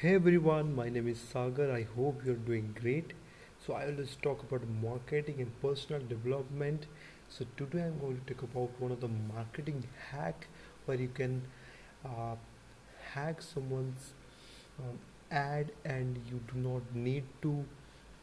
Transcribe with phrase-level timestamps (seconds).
[0.00, 1.70] Hey everyone, my name is Sagar.
[1.72, 3.12] I hope you're doing great.
[3.64, 6.86] So I always talk about marketing and personal development.
[7.28, 10.46] So today I'm going to talk about one of the marketing hack
[10.86, 11.42] where you can
[12.04, 12.36] uh,
[13.12, 14.14] hack someone's
[14.78, 14.98] um,
[15.30, 17.64] ad and you do not need to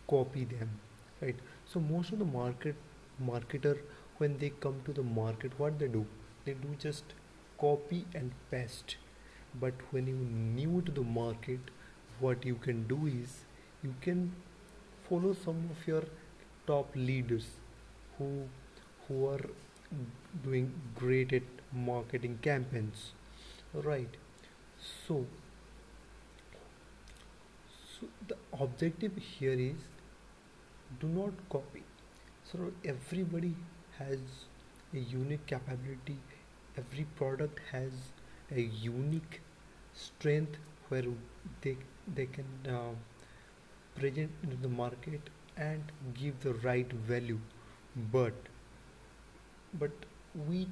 [0.10, 0.70] copy them,
[1.21, 1.36] right?
[1.66, 2.76] So most of the market
[3.32, 3.78] marketer
[4.18, 6.05] when they come to the market, what they do?
[6.46, 7.04] They do just
[7.60, 8.96] copy and paste
[9.60, 10.16] but when you
[10.60, 11.60] new to the market
[12.20, 13.39] what you can do is
[13.84, 14.32] you can
[15.10, 16.04] follow some of your
[16.68, 17.48] top leaders
[18.18, 18.29] who
[19.07, 19.46] who are
[20.43, 23.12] doing great at marketing campaigns.
[23.74, 24.18] Right.
[25.07, 25.26] So
[27.93, 29.87] so the objective here is
[31.00, 31.84] do not copy.
[32.52, 33.56] So everybody
[34.00, 34.20] has
[34.94, 36.17] a unique capability.
[36.78, 37.92] Every product has
[38.52, 39.42] a unique
[39.95, 40.58] strength
[40.90, 41.06] where
[41.62, 41.78] they
[42.16, 42.94] they can uh,
[43.96, 47.40] present into the market and give the right value.
[48.12, 48.34] But
[49.80, 49.92] but
[50.48, 50.68] we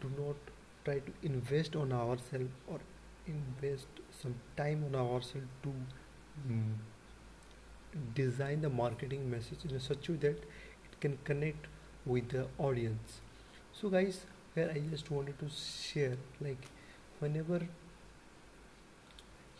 [0.00, 0.36] do not
[0.84, 2.78] try to invest on ourselves or
[3.26, 3.86] invest
[4.20, 5.72] some time on ourselves to
[6.48, 6.74] mm,
[8.14, 10.38] design the marketing message in such a way that
[10.86, 11.66] it can connect
[12.06, 13.20] with the audience.
[13.72, 16.64] So guys here i just wanted to share like
[17.20, 17.60] whenever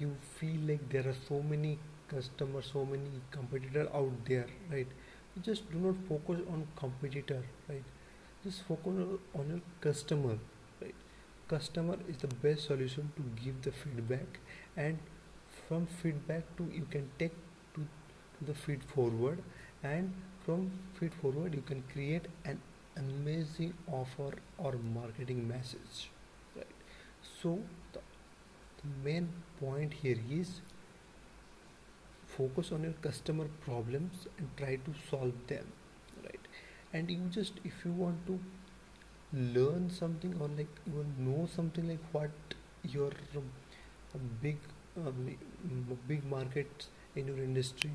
[0.03, 1.78] you feel like there are so many
[2.12, 4.86] customers so many competitor out there right?
[5.34, 7.84] You just do not focus on competitor right?
[8.45, 8.95] Just focus
[9.34, 10.36] on your customer
[10.80, 10.95] right?
[11.48, 14.41] Customer is the best solution to give the feedback
[14.77, 14.98] and
[15.69, 17.33] from feedback to you can take
[17.75, 17.86] to,
[18.47, 19.42] the feed forward
[19.83, 20.12] and
[20.45, 22.61] from feed forward you can create an
[22.97, 26.11] amazing offer or marketing message
[26.56, 26.67] right?
[27.42, 27.58] So
[27.92, 28.00] the
[29.05, 29.29] main
[29.61, 30.61] point here is
[32.37, 35.65] focus on your customer problems and try to solve them
[36.25, 36.49] right?
[36.92, 38.39] And you just if you want to
[39.33, 42.31] learn something or like you know something like what
[42.85, 43.45] your um,
[44.42, 44.59] big
[44.97, 45.37] um,
[46.09, 47.91] big markets in your industry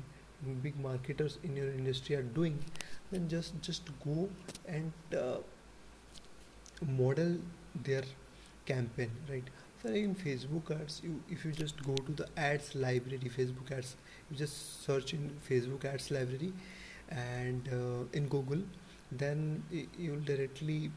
[0.62, 2.58] big marketers in your industry are doing
[3.12, 4.28] then just just go
[4.66, 5.38] and uh,
[6.98, 7.36] model
[7.84, 8.04] their
[8.66, 9.50] campaign right
[9.82, 13.96] so in facebook ads you if you just go to the ads library facebook ads
[14.30, 16.52] you just search in facebook ads library
[17.10, 18.62] and uh, in google
[19.10, 19.62] then
[19.96, 20.90] you'll directly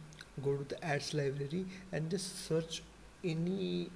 [0.44, 2.82] go to the ads library and just search
[3.24, 3.90] any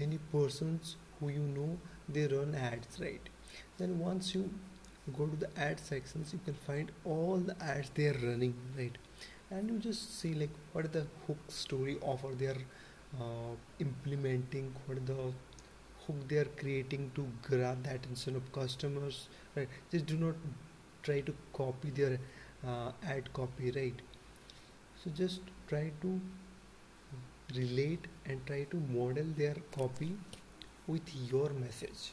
[0.00, 1.78] any persons who you know
[2.08, 3.28] they run ads right?
[3.78, 4.50] Then once you
[5.16, 8.96] go to the ad sections you can find all the ads they are running right?
[9.50, 12.62] And you just see like what is the hook story offer they are
[13.20, 15.32] uh, implementing what the
[16.06, 19.68] hook they are creating to grab the attention of customers right?
[19.90, 20.34] Just do not
[21.02, 22.18] try to copy their
[22.66, 24.00] uh, ad copy right?
[25.02, 26.20] So just try to
[27.54, 30.16] relate and try to model their copy
[30.86, 32.12] with your message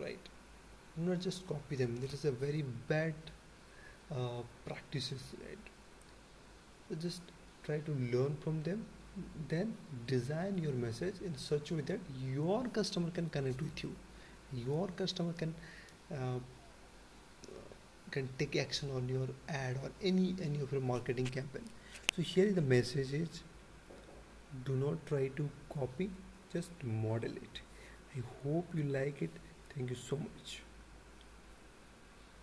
[0.00, 0.28] right?
[0.96, 1.96] Not just copy them.
[2.00, 3.14] This is a very bad
[4.10, 5.58] uh, practices right?
[6.88, 7.22] So just
[7.64, 8.86] try to learn from them
[9.48, 9.74] then
[10.06, 12.00] design your message in such a way that
[12.34, 13.94] your customer can connect with you.
[14.52, 15.54] Your customer can
[16.12, 16.38] uh,
[18.10, 21.68] can take action on your ad or any any of your marketing campaign.
[22.16, 23.42] So here is the message is
[24.64, 26.10] do not try to copy
[26.52, 27.60] just model it.
[28.16, 29.30] I hope you like it.
[29.74, 30.62] Thank you so much